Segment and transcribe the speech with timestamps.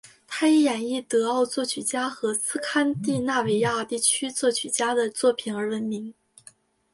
[0.27, 6.11] 他以演绎德奥作曲家和斯堪的纳维亚地区作曲家的作品而著名。